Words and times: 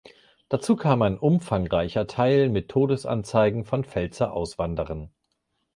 Dazu 0.49 0.75
kam 0.77 1.03
ein 1.03 1.19
umfangreicher 1.19 2.07
Teil 2.07 2.49
mit 2.49 2.69
Todesanzeigen 2.71 3.65
von 3.65 3.83
Pfälzer 3.83 4.33
Auswanderern. 4.33 5.11